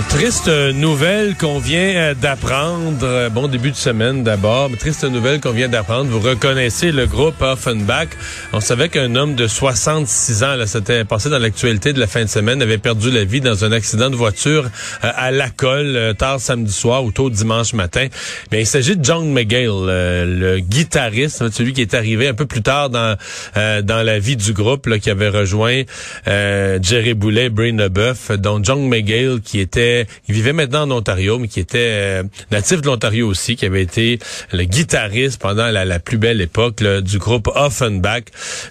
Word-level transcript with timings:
Triste 0.00 0.48
nouvelle 0.48 1.36
qu'on 1.36 1.58
vient 1.58 1.78
euh, 1.96 2.14
d'apprendre. 2.14 3.02
Euh, 3.02 3.28
bon 3.28 3.46
début 3.46 3.70
de 3.70 3.76
semaine 3.76 4.24
d'abord. 4.24 4.70
Mais 4.70 4.78
triste 4.78 5.04
nouvelle 5.04 5.38
qu'on 5.38 5.50
vient 5.50 5.68
d'apprendre. 5.68 6.10
Vous 6.10 6.18
reconnaissez 6.18 6.92
le 6.92 7.06
groupe 7.06 7.42
Offenbach. 7.42 8.08
On 8.54 8.60
savait 8.60 8.88
qu'un 8.88 9.14
homme 9.16 9.34
de 9.34 9.46
66 9.46 10.44
ans, 10.44 10.54
là, 10.54 10.66
c'était 10.66 11.04
passé 11.04 11.28
dans 11.28 11.38
l'actualité 11.38 11.92
de 11.92 12.00
la 12.00 12.06
fin 12.06 12.22
de 12.22 12.28
semaine, 12.28 12.62
avait 12.62 12.78
perdu 12.78 13.10
la 13.10 13.24
vie 13.24 13.42
dans 13.42 13.66
un 13.66 13.72
accident 13.72 14.08
de 14.08 14.16
voiture 14.16 14.64
euh, 15.04 15.10
à 15.14 15.30
la 15.30 15.50
colle 15.50 16.14
tard 16.16 16.40
samedi 16.40 16.72
soir 16.72 17.04
ou 17.04 17.12
tôt 17.12 17.28
dimanche 17.28 17.74
matin. 17.74 18.06
Bien, 18.50 18.60
il 18.60 18.66
s'agit 18.66 18.96
de 18.96 19.04
John 19.04 19.30
McGill, 19.30 19.68
le 19.68 20.60
guitariste, 20.60 21.50
celui 21.50 21.74
qui 21.74 21.82
est 21.82 21.92
arrivé 21.92 22.28
un 22.28 22.34
peu 22.34 22.46
plus 22.46 22.62
tard 22.62 22.88
dans 22.88 23.16
dans 23.54 24.04
la 24.04 24.18
vie 24.18 24.36
du 24.36 24.52
groupe, 24.54 24.88
qui 24.98 25.10
avait 25.10 25.28
rejoint 25.28 25.82
Jerry 26.24 27.14
Boulet, 27.14 27.50
Brain 27.50 27.88
Buff, 27.88 28.30
dont 28.30 28.62
John 28.62 28.88
McGill 28.88 29.40
qui 29.44 29.60
était 29.60 29.81
il 30.28 30.34
vivait 30.34 30.52
maintenant 30.52 30.82
en 30.82 30.90
Ontario, 30.90 31.38
mais 31.38 31.48
qui 31.48 31.60
était 31.60 31.78
euh, 31.78 32.22
natif 32.50 32.80
de 32.80 32.86
l'Ontario 32.86 33.28
aussi, 33.28 33.56
qui 33.56 33.66
avait 33.66 33.82
été 33.82 34.18
le 34.52 34.64
guitariste 34.64 35.40
pendant 35.40 35.68
la, 35.68 35.98
plus 35.98 36.18
belle 36.18 36.40
époque 36.40 36.82
du 36.82 37.18
groupe 37.18 37.48
Offenbach, 37.54 38.24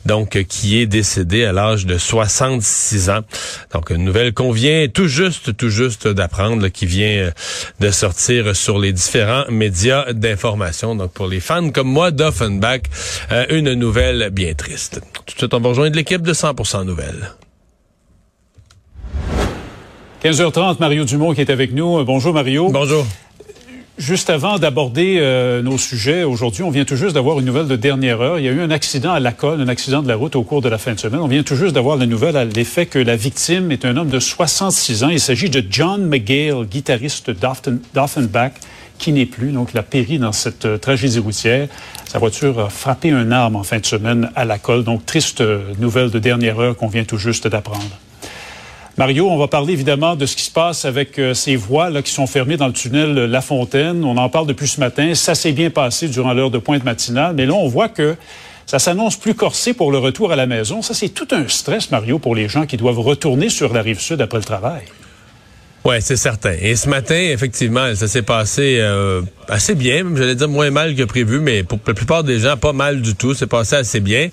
donc 0.05 0.35
euh, 0.35 0.43
qui 0.43 0.79
est 0.79 0.85
décédé 0.85 1.45
à 1.45 1.53
l'âge 1.53 1.85
de 1.85 1.97
66 1.97 3.09
ans. 3.09 3.21
Donc 3.73 3.89
une 3.89 4.03
nouvelle 4.03 4.33
qu'on 4.33 4.51
vient 4.51 4.87
tout 4.87 5.07
juste, 5.07 5.55
tout 5.55 5.69
juste 5.69 6.07
d'apprendre, 6.07 6.67
qui 6.69 6.85
vient 6.85 7.07
euh, 7.07 7.31
de 7.79 7.91
sortir 7.91 8.55
sur 8.55 8.79
les 8.79 8.93
différents 8.93 9.45
médias 9.49 10.11
d'information. 10.13 10.95
Donc 10.95 11.13
pour 11.13 11.27
les 11.27 11.39
fans 11.39 11.69
comme 11.69 11.87
moi 11.87 12.11
d'Offenbach, 12.11 12.81
une 13.49 13.73
nouvelle 13.73 14.29
bien 14.31 14.53
triste. 14.53 15.01
Tout 15.25 15.33
de 15.33 15.39
suite, 15.39 15.53
on 15.53 15.59
va 15.59 15.69
rejoindre 15.69 15.95
l'équipe 15.95 16.21
de 16.21 16.33
100% 16.33 16.85
Nouvelles. 16.85 17.31
15h30, 20.23 20.75
Mario 20.79 21.03
Dumont 21.03 21.33
qui 21.33 21.41
est 21.41 21.49
avec 21.49 21.73
nous. 21.73 22.03
Bonjour 22.05 22.31
Mario. 22.31 22.69
Bonjour. 22.69 23.07
Juste 23.97 24.29
avant 24.29 24.59
d'aborder 24.59 25.17
euh, 25.19 25.63
nos 25.63 25.79
sujets, 25.79 26.23
aujourd'hui, 26.23 26.61
on 26.61 26.69
vient 26.69 26.85
tout 26.85 26.95
juste 26.95 27.15
d'avoir 27.15 27.39
une 27.39 27.45
nouvelle 27.45 27.67
de 27.67 27.75
dernière 27.75 28.21
heure. 28.21 28.37
Il 28.37 28.45
y 28.45 28.47
a 28.47 28.51
eu 28.51 28.61
un 28.61 28.69
accident 28.69 29.13
à 29.13 29.19
la 29.19 29.31
colle, 29.31 29.59
un 29.61 29.67
accident 29.67 30.03
de 30.03 30.07
la 30.07 30.15
route 30.15 30.35
au 30.35 30.43
cours 30.43 30.61
de 30.61 30.69
la 30.69 30.77
fin 30.77 30.93
de 30.93 30.99
semaine. 30.99 31.21
On 31.21 31.27
vient 31.27 31.41
tout 31.41 31.55
juste 31.55 31.73
d'avoir 31.73 31.97
la 31.97 32.05
nouvelle 32.05 32.37
à 32.37 32.45
l'effet 32.45 32.85
que 32.85 32.99
la 32.99 33.15
victime 33.15 33.71
est 33.71 33.83
un 33.83 33.97
homme 33.97 34.09
de 34.09 34.19
66 34.19 35.03
ans. 35.03 35.09
Il 35.09 35.19
s'agit 35.19 35.49
de 35.49 35.63
John 35.67 36.05
McGill, 36.05 36.67
guitariste 36.69 37.31
d'Offenbach, 37.31 38.51
qui 38.99 39.13
n'est 39.13 39.25
plus. 39.25 39.51
Donc, 39.51 39.69
il 39.73 39.79
a 39.79 39.83
péri 39.83 40.19
dans 40.19 40.33
cette 40.33 40.65
euh, 40.65 40.77
tragédie 40.77 41.17
routière. 41.17 41.67
Sa 42.05 42.19
voiture 42.19 42.59
a 42.59 42.69
frappé 42.69 43.09
un 43.09 43.31
arbre 43.31 43.57
en 43.57 43.63
fin 43.63 43.79
de 43.79 43.85
semaine 43.87 44.29
à 44.35 44.45
la 44.45 44.59
colle. 44.59 44.83
Donc, 44.83 45.03
triste 45.03 45.41
euh, 45.41 45.61
nouvelle 45.79 46.11
de 46.11 46.19
dernière 46.19 46.59
heure 46.59 46.77
qu'on 46.77 46.89
vient 46.89 47.05
tout 47.05 47.17
juste 47.17 47.47
d'apprendre. 47.47 47.89
Mario, 48.97 49.29
on 49.29 49.37
va 49.37 49.47
parler 49.47 49.71
évidemment 49.71 50.17
de 50.17 50.25
ce 50.25 50.35
qui 50.35 50.43
se 50.43 50.51
passe 50.51 50.83
avec 50.83 51.17
euh, 51.17 51.33
ces 51.33 51.55
voies 51.55 51.89
là, 51.89 52.01
qui 52.01 52.11
sont 52.11 52.27
fermées 52.27 52.57
dans 52.57 52.67
le 52.67 52.73
tunnel 52.73 53.13
La 53.13 53.41
Fontaine. 53.41 54.03
On 54.03 54.17
en 54.17 54.27
parle 54.27 54.47
depuis 54.47 54.67
ce 54.67 54.81
matin. 54.81 55.15
Ça 55.15 55.33
s'est 55.33 55.53
bien 55.53 55.69
passé 55.69 56.09
durant 56.09 56.33
l'heure 56.33 56.51
de 56.51 56.57
pointe 56.57 56.83
matinale, 56.83 57.33
mais 57.35 57.45
là, 57.45 57.53
on 57.53 57.67
voit 57.67 57.87
que 57.87 58.17
ça 58.65 58.79
s'annonce 58.79 59.15
plus 59.15 59.33
corsé 59.33 59.73
pour 59.73 59.91
le 59.91 59.97
retour 59.97 60.33
à 60.33 60.35
la 60.35 60.45
maison. 60.45 60.81
Ça, 60.81 60.93
c'est 60.93 61.09
tout 61.09 61.27
un 61.31 61.47
stress, 61.47 61.89
Mario, 61.89 62.19
pour 62.19 62.35
les 62.35 62.49
gens 62.49 62.65
qui 62.65 62.75
doivent 62.75 62.99
retourner 62.99 63.47
sur 63.49 63.73
la 63.73 63.81
rive 63.81 63.99
sud 63.99 64.19
après 64.21 64.39
le 64.39 64.43
travail. 64.43 64.83
Ouais, 65.83 65.99
c'est 65.99 66.15
certain. 66.15 66.53
Et 66.61 66.75
ce 66.75 66.87
matin, 66.87 67.15
effectivement, 67.15 67.95
ça 67.95 68.07
s'est 68.07 68.21
passé 68.21 68.77
euh, 68.79 69.23
assez 69.47 69.73
bien, 69.73 70.05
j'allais 70.15 70.35
dire 70.35 70.47
moins 70.47 70.69
mal 70.69 70.95
que 70.95 71.01
prévu, 71.03 71.39
mais 71.39 71.63
pour 71.63 71.79
la 71.87 71.95
plupart 71.95 72.23
des 72.23 72.39
gens, 72.39 72.55
pas 72.55 72.71
mal 72.71 73.01
du 73.01 73.15
tout. 73.15 73.33
C'est 73.33 73.47
passé 73.47 73.77
assez 73.77 73.99
bien. 73.99 74.29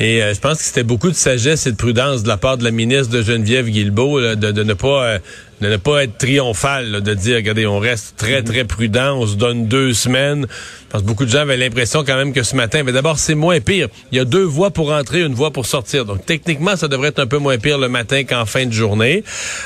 Et 0.00 0.20
euh, 0.22 0.34
je 0.34 0.40
pense 0.40 0.58
que 0.58 0.64
c'était 0.64 0.82
beaucoup 0.82 1.10
de 1.10 1.14
sagesse 1.14 1.68
et 1.68 1.70
de 1.70 1.76
prudence 1.76 2.24
de 2.24 2.28
la 2.28 2.36
part 2.36 2.58
de 2.58 2.64
la 2.64 2.72
ministre 2.72 3.12
de 3.12 3.22
Geneviève 3.22 3.68
Guilbeault 3.68 4.20
de, 4.34 4.50
de, 4.50 4.62
ne 4.64 4.74
pas 4.74 5.04
euh, 5.04 5.18
de 5.60 5.68
ne 5.68 5.76
pas 5.76 6.04
être 6.04 6.18
triomphal, 6.18 7.00
de 7.00 7.14
dire, 7.14 7.36
regardez, 7.36 7.66
on 7.66 7.78
reste 7.78 8.14
très, 8.16 8.42
très 8.42 8.64
prudent, 8.64 9.18
on 9.18 9.26
se 9.26 9.36
donne 9.36 9.66
deux 9.66 9.92
semaines. 9.92 10.46
Parce 10.90 11.02
que 11.02 11.08
beaucoup 11.08 11.26
de 11.26 11.30
gens 11.30 11.40
avaient 11.40 11.58
l'impression 11.58 12.02
quand 12.02 12.16
même 12.16 12.32
que 12.32 12.42
ce 12.42 12.56
matin, 12.56 12.82
mais 12.82 12.92
d'abord, 12.92 13.18
c'est 13.18 13.34
moins 13.34 13.60
pire. 13.60 13.88
Il 14.10 14.16
y 14.16 14.20
a 14.20 14.24
deux 14.24 14.42
voies 14.42 14.70
pour 14.70 14.90
entrer, 14.90 15.22
une 15.22 15.34
voie 15.34 15.50
pour 15.50 15.66
sortir. 15.66 16.06
Donc, 16.06 16.24
techniquement, 16.24 16.76
ça 16.76 16.88
devrait 16.88 17.08
être 17.08 17.18
un 17.18 17.26
peu 17.26 17.36
moins 17.36 17.58
pire 17.58 17.76
le 17.76 17.88
matin 17.90 18.24
qu'en 18.24 18.46
fin 18.46 18.64
de 18.64 18.72
journée. 18.72 19.22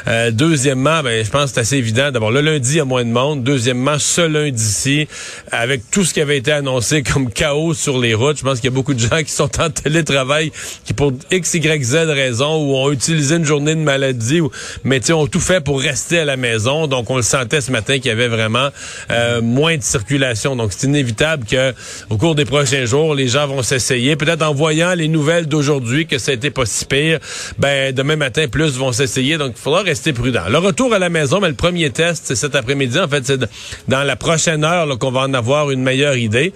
Euh, 0.08 0.32
deuxièmement, 0.32 1.02
ben, 1.02 1.24
je 1.24 1.30
pense 1.30 1.50
que 1.50 1.54
c'est 1.54 1.60
assez 1.60 1.76
évident. 1.76 2.10
D'abord, 2.10 2.32
le 2.32 2.40
lundi, 2.40 2.72
il 2.72 2.76
y 2.78 2.80
a 2.80 2.84
moins 2.84 3.04
de 3.04 3.10
monde. 3.10 3.44
Deuxièmement, 3.44 3.98
ce 4.00 4.22
lundi-ci, 4.22 5.06
avec 5.52 5.88
tout 5.92 6.04
ce 6.04 6.12
qui 6.12 6.20
avait 6.20 6.38
été 6.38 6.50
annoncé 6.50 7.02
comme 7.12 7.30
chaos 7.30 7.74
sur 7.74 8.00
les 8.00 8.14
routes, 8.14 8.38
je 8.38 8.42
pense 8.42 8.56
qu'il 8.56 8.70
y 8.70 8.72
a 8.72 8.74
beaucoup 8.74 8.94
de 8.94 9.00
gens 9.00 9.22
qui 9.22 9.30
sont 9.30 9.60
en 9.60 9.70
télétravail, 9.70 10.50
qui 10.84 10.92
pour 10.92 11.12
X, 11.30 11.54
Y, 11.54 11.84
Z 11.84 11.94
raison, 12.08 12.56
ou 12.56 12.74
ont 12.74 12.90
utilisé 12.90 13.36
une 13.36 13.44
journée 13.44 13.76
de 13.76 13.80
maladie, 13.80 14.40
ou, 14.40 14.50
mais 14.82 15.08
ont 15.12 15.26
tout 15.28 15.40
fait 15.40 15.62
pour 15.62 15.80
rester 15.80 16.18
à 16.18 16.24
la 16.24 16.36
maison. 16.36 16.88
Donc, 16.88 17.10
on 17.10 17.16
le 17.16 17.22
sentait 17.22 17.60
ce 17.60 17.70
matin 17.70 17.98
qu'il 17.98 18.06
y 18.06 18.10
avait 18.10 18.28
vraiment 18.28 18.70
euh, 19.10 19.40
moins 19.40 19.76
de 19.76 19.82
circulation. 19.82 20.56
Donc, 20.56 20.72
c'est 20.72 20.86
inévitable 20.86 21.11
que 21.14 21.74
au 22.10 22.16
cours 22.16 22.34
des 22.34 22.44
prochains 22.44 22.84
jours, 22.84 23.14
les 23.14 23.28
gens 23.28 23.46
vont 23.46 23.62
s'essayer. 23.62 24.16
Peut-être 24.16 24.42
en 24.42 24.54
voyant 24.54 24.94
les 24.94 25.08
nouvelles 25.08 25.46
d'aujourd'hui 25.46 26.06
que 26.06 26.18
ça 26.18 26.32
a 26.32 26.34
été 26.34 26.50
pas 26.50 26.66
si 26.66 26.84
pire, 26.84 27.18
ben 27.58 27.94
demain 27.94 28.16
matin, 28.16 28.46
plus 28.48 28.76
vont 28.76 28.92
s'essayer. 28.92 29.38
Donc, 29.38 29.52
il 29.56 29.60
faudra 29.60 29.82
rester 29.82 30.12
prudent. 30.12 30.48
Le 30.48 30.58
retour 30.58 30.92
à 30.94 30.98
la 30.98 31.08
maison, 31.08 31.40
mais 31.40 31.48
le 31.48 31.54
premier 31.54 31.90
test, 31.90 32.24
c'est 32.26 32.36
cet 32.36 32.54
après-midi. 32.54 32.98
En 32.98 33.08
fait, 33.08 33.26
c'est 33.26 33.40
dans 33.88 34.02
la 34.02 34.16
prochaine 34.16 34.64
heure 34.64 34.98
qu'on 34.98 35.10
va 35.10 35.20
en 35.20 35.34
avoir 35.34 35.70
une 35.70 35.82
meilleure 35.82 36.16
idée. 36.16 36.52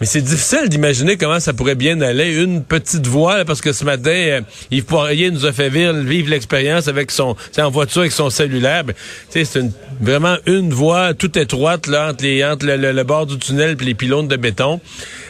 Mais 0.00 0.06
c'est 0.06 0.22
difficile 0.22 0.68
d'imaginer 0.68 1.18
comment 1.18 1.40
ça 1.40 1.52
pourrait 1.52 1.74
bien 1.74 2.00
aller. 2.00 2.34
Une 2.34 2.64
petite 2.64 3.06
voie, 3.06 3.44
parce 3.44 3.60
que 3.60 3.72
ce 3.72 3.84
matin, 3.84 4.10
euh, 4.10 4.40
Yves 4.70 4.84
Poirier 4.84 5.30
nous 5.30 5.44
a 5.44 5.52
fait 5.52 5.68
vivre, 5.68 6.30
l'expérience 6.30 6.88
avec 6.88 7.10
son, 7.10 7.36
en 7.58 7.70
voiture 7.70 8.00
avec 8.00 8.12
son 8.12 8.30
cellulaire. 8.30 8.84
Ben, 8.84 8.94
c'est 9.28 9.56
une, 9.56 9.72
vraiment 10.00 10.36
une 10.46 10.72
voie 10.72 11.12
toute 11.12 11.36
étroite 11.36 11.86
là, 11.86 12.10
entre, 12.10 12.24
les, 12.24 12.42
entre 12.42 12.66
le, 12.66 13.02
bord 13.02 13.26
du 13.26 13.38
tunnel 13.38 13.76
et 13.78 13.84
les 13.84 13.94
pylônes 13.94 14.28
de 14.28 14.36
béton. 14.36 14.80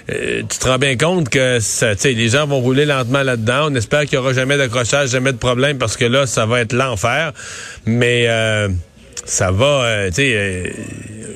Euh, 0.09 0.43
tu 0.49 0.59
te 0.59 0.69
rends 0.69 0.79
bien 0.79 0.97
compte 0.97 1.29
que 1.29 1.59
ça, 1.61 1.95
les 2.05 2.29
gens 2.29 2.47
vont 2.47 2.61
rouler 2.61 2.87
lentement 2.87 3.23
là-dedans. 3.23 3.69
On 3.71 3.75
espère 3.75 4.03
qu'il 4.03 4.19
n'y 4.19 4.25
aura 4.25 4.33
jamais 4.33 4.57
d'accrochage, 4.57 5.11
jamais 5.11 5.33
de 5.33 5.39
problème, 5.39 5.79
parce 5.79 5.97
que 5.97 6.05
là, 6.05 6.27
ça 6.27 6.47
va 6.47 6.61
être 6.61 6.73
l'enfer. 6.73 7.33
Mais 7.87 8.27
euh, 8.29 8.69
ça 9.25 9.51
va, 9.51 9.85
euh, 9.85 10.09
tu 10.09 10.15
sais, 10.15 10.73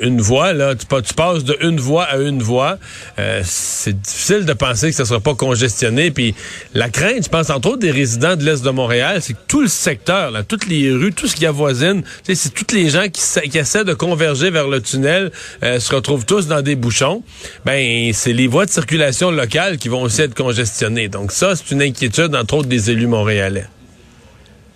une 0.05 0.21
voie, 0.21 0.53
là, 0.53 0.75
tu, 0.75 0.87
tu, 0.87 1.15
passes 1.15 1.45
de 1.45 1.57
une 1.61 1.81
voie 1.81 2.05
à 2.05 2.19
une 2.19 2.43
voie. 2.43 2.79
Euh, 3.19 3.41
c'est 3.45 4.01
difficile 4.01 4.45
de 4.45 4.53
penser 4.53 4.91
que 4.91 4.97
ça 4.97 5.05
sera 5.05 5.21
pas 5.21 5.35
congestionné. 5.35 6.11
Puis 6.11 6.35
la 6.75 6.89
crainte, 6.89 7.25
je 7.25 7.29
pense, 7.29 7.51
entre 7.51 7.71
autres 7.71 7.79
des 7.79 7.91
résidents 7.91 8.37
de 8.37 8.45
l'Est 8.45 8.65
de 8.65 8.71
Montréal, 8.71 9.21
c'est 9.21 9.33
que 9.33 9.39
tout 9.49 9.63
le 9.63 9.69
secteur, 9.69 10.31
là, 10.31 10.43
toutes 10.43 10.67
les 10.67 10.93
rues, 10.93 11.13
tout 11.13 11.27
ce 11.27 11.35
qui 11.35 11.47
avoisine, 11.47 12.03
c'est 12.23 12.55
toutes 12.55 12.73
les 12.73 12.91
gens 12.91 13.07
qui, 13.09 13.59
essaient 13.59 13.85
de 13.85 13.95
converger 13.95 14.51
vers 14.51 14.69
le 14.69 14.81
tunnel 14.81 15.31
se 15.63 15.95
retrouvent 15.95 16.27
tous 16.27 16.47
dans 16.47 16.63
des 16.63 16.77
bouchons. 16.77 17.23
Ben, 17.65 18.13
c'est 18.13 18.33
les 18.33 18.47
voies 18.47 18.67
de 18.67 18.71
circulation 18.71 19.31
locales 19.31 19.79
qui 19.79 19.89
vont 19.89 20.03
aussi 20.03 20.23
être 20.23 20.35
congestionnées. 20.35 21.09
Donc 21.09 21.33
ça, 21.33 21.57
c'est 21.57 21.71
une 21.73 21.83
inquiétude, 21.83 22.35
entre 22.35 22.55
autres, 22.55 22.69
des 22.69 22.91
élus 22.91 23.07
montréalais. 23.07 23.67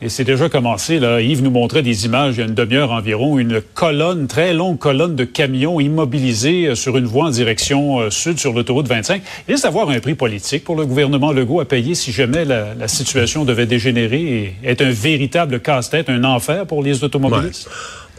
Et 0.00 0.08
c'est 0.08 0.22
déjà 0.22 0.48
commencé. 0.48 1.00
Là. 1.00 1.20
Yves 1.20 1.42
nous 1.42 1.50
montrait 1.50 1.82
des 1.82 2.04
images 2.06 2.36
il 2.36 2.38
y 2.38 2.42
a 2.42 2.46
une 2.46 2.54
demi-heure 2.54 2.92
environ, 2.92 3.36
une 3.36 3.60
colonne, 3.60 4.28
très 4.28 4.54
longue 4.54 4.78
colonne 4.78 5.16
de 5.16 5.24
camions 5.24 5.80
immobilisés 5.80 6.68
euh, 6.68 6.74
sur 6.76 6.96
une 6.96 7.06
voie 7.06 7.24
en 7.24 7.30
direction 7.30 7.98
euh, 7.98 8.10
sud 8.10 8.38
sur 8.38 8.52
l'autoroute 8.52 8.86
25. 8.86 9.22
Il 9.48 9.52
risque 9.52 9.64
d'avoir 9.64 9.88
un 9.90 9.98
prix 9.98 10.14
politique 10.14 10.62
pour 10.62 10.76
le 10.76 10.86
gouvernement 10.86 11.32
Legault 11.32 11.58
à 11.58 11.64
payer 11.64 11.96
si 11.96 12.12
jamais 12.12 12.44
la, 12.44 12.86
situation 12.86 13.44
devait 13.44 13.66
dégénérer 13.66 14.22
et 14.22 14.54
être 14.64 14.82
un 14.82 14.90
véritable 14.90 15.60
casse-tête, 15.60 16.08
un 16.08 16.22
enfer 16.22 16.64
pour 16.64 16.82
les 16.82 17.02
automobilistes. 17.02 17.68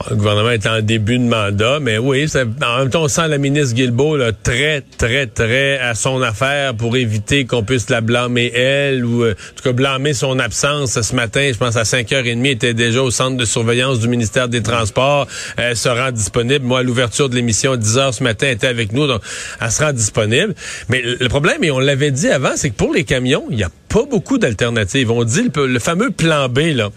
Le 0.10 0.16
gouvernement 0.16 0.52
est 0.52 0.66
en 0.66 0.82
début 0.82 1.20
de 1.20 1.24
mandat, 1.24 1.80
mais 1.82 1.98
oui, 1.98 2.26
en 2.36 2.78
même 2.80 2.90
temps, 2.90 3.04
on 3.04 3.08
sent 3.08 3.28
la 3.28 3.38
ministre 3.38 3.76
Guilbeault 3.76 4.18
là, 4.18 4.32
très, 4.32 4.82
très, 4.98 5.28
très 5.28 5.78
à 5.80 5.94
son 5.94 6.22
affaire 6.22 6.74
pour 6.74 6.96
éviter 6.96 7.46
qu'on 7.46 7.64
puisse 7.64 7.90
la 7.90 8.02
blâmer 8.02 8.52
elle 8.56 9.06
ou 9.06 9.24
euh, 9.24 9.34
en 9.34 9.56
tout 9.56 9.64
cas 9.64 9.72
blâmer 9.74 10.14
son 10.14 10.40
absence 10.40 11.00
ce 11.02 11.16
matin. 11.16 11.50
Je 11.52 11.58
pense 11.58 11.76
à 11.76 11.84
5h30, 11.84 12.46
était 12.48 12.74
déjà 12.74 13.02
au 13.02 13.12
centre 13.12 13.38
de 13.38 13.46
surveillance 13.46 14.00
du 14.00 14.08
ministère 14.08 14.48
des 14.48 14.64
Transports. 14.64 15.28
Elle 15.58 15.76
se 15.76 15.90
rend 15.90 16.12
disponible. 16.12 16.66
Moi, 16.66 16.80
à 16.80 16.84
l'ouverture 16.84 17.30
de 17.30 17.36
l'émission, 17.36 17.76
10h 17.76 18.14
ce 18.14 18.24
matin, 18.24 18.48
elle 18.48 18.54
était 18.54 18.68
avec 18.68 18.94
nous, 18.94 19.06
donc 19.08 19.22
elle 19.60 19.72
se 19.72 19.84
rend 19.84 19.94
disponible. 19.94 20.56
Mais 20.88 21.02
le 21.02 21.30
problème, 21.30 21.64
et 21.64 21.72
on 21.72 21.80
l'avait 21.80 22.12
dit 22.12 22.30
avant, 22.30 22.54
c'est 22.56 22.70
que 22.70 22.76
pour 22.76 22.94
les 22.94 23.04
camions, 23.04 23.46
il 23.50 23.60
y 23.60 23.64
a 23.64 23.70
pas 23.90 24.06
beaucoup 24.06 24.38
d'alternatives. 24.38 25.12
On 25.12 25.24
dit 25.24 25.50
le, 25.54 25.80
fameux 25.80 26.12
plan 26.12 26.48
B, 26.48 26.60
là. 26.76 26.90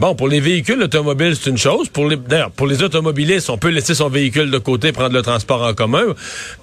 Bon, 0.00 0.14
pour 0.14 0.28
les 0.28 0.40
véhicules 0.40 0.82
automobiles, 0.82 1.34
c'est 1.36 1.50
une 1.50 1.58
chose. 1.58 1.88
Pour 1.88 2.08
les, 2.08 2.16
d'ailleurs, 2.16 2.50
pour 2.50 2.66
les 2.66 2.82
automobilistes, 2.82 3.50
on 3.50 3.58
peut 3.58 3.68
laisser 3.68 3.94
son 3.94 4.08
véhicule 4.08 4.50
de 4.50 4.58
côté, 4.58 4.92
prendre 4.92 5.12
le 5.12 5.22
transport 5.22 5.62
en 5.62 5.74
commun. 5.74 6.04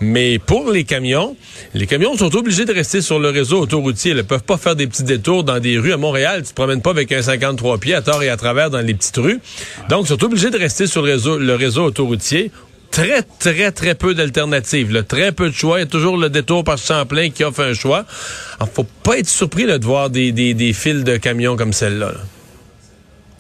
Mais 0.02 0.40
pour 0.40 0.72
les 0.72 0.86
camions, 0.86 1.38
les 1.74 1.86
camions 1.86 2.18
sont 2.18 2.36
obligés 2.36 2.66
de 2.66 2.74
rester 2.74 3.02
sur 3.02 3.20
le 3.20 3.30
réseau 3.30 3.60
autoroutier. 3.60 4.12
Ils 4.12 4.18
ne 4.18 4.22
peuvent 4.24 4.44
pas 4.44 4.58
faire 4.58 4.76
des 4.76 4.88
petits 4.88 5.04
détours 5.04 5.44
dans 5.44 5.60
des 5.60 5.78
rues. 5.78 5.94
À 5.94 5.98
Montréal, 5.98 6.42
tu 6.42 6.50
te 6.50 6.56
promènes 6.56 6.82
pas 6.82 6.90
avec 6.90 7.12
un 7.12 7.22
53 7.22 7.78
pieds 7.78 7.94
à 7.94 8.02
tort 8.02 8.24
et 8.24 8.30
à 8.30 8.38
travers 8.38 8.70
dans 8.70 8.82
les 8.82 8.94
petites 8.94 9.18
rues. 9.18 9.40
Donc, 9.90 10.06
ils 10.06 10.10
sont 10.10 10.24
obligés 10.24 10.50
de 10.50 10.58
rester 10.58 10.88
sur 10.88 11.04
le 11.04 11.12
réseau, 11.12 11.38
le 11.38 11.56
réseau 11.56 11.84
autoroutier 11.84 12.52
très, 12.96 13.24
très, 13.24 13.72
très 13.74 13.94
peu 13.94 14.14
d'alternatives. 14.16 15.04
Très 15.04 15.34
peu 15.34 15.50
de 15.50 15.54
choix. 15.54 15.80
Il 15.80 15.82
y 15.82 15.84
a 15.84 15.88
toujours 15.88 16.16
le 16.16 16.30
détour 16.30 16.64
par 16.64 16.78
Champlain 16.78 17.30
qui 17.30 17.44
offre 17.44 17.62
un 17.62 17.74
choix. 17.74 18.06
Alors, 18.58 18.70
faut 18.74 18.88
pas 19.04 19.20
être 19.20 19.28
surpris 19.28 19.66
de 19.66 19.86
voir 19.86 20.10
des, 20.10 20.32
des, 20.32 20.54
des 20.54 20.72
files 20.72 21.04
de 21.04 21.18
camions 21.18 21.58
comme 21.58 21.74
celle-là. 21.74 22.14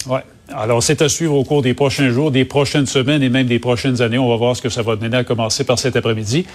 Oui. 0.08 0.20
Alors, 0.54 0.84
c'est 0.84 1.02
à 1.02 1.10
suivre 1.10 1.36
au 1.36 1.44
cours 1.44 1.62
des 1.62 1.74
prochains 1.74 2.12
jours, 2.12 2.32
des 2.32 2.46
prochaines 2.46 2.86
semaines 2.86 3.24
et 3.24 3.30
même 3.30 3.48
des 3.48 3.58
prochaines 3.58 4.02
années. 4.02 4.18
On 4.18 4.30
va 4.30 4.36
voir 4.36 4.58
ce 4.58 4.62
que 4.62 4.70
ça 4.70 4.82
va 4.82 4.98
donner 4.98 5.18
à 5.18 5.24
commencer 5.24 5.64
par 5.64 5.80
cet 5.80 5.96
après-midi. 5.96 6.46